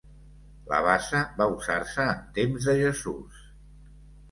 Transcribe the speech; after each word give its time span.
La 0.71 0.79
bassa 0.87 1.21
va 1.41 1.47
usar-se 1.59 2.09
en 2.15 2.25
temps 2.41 2.67
de 2.73 2.77
Jesús. 2.83 3.47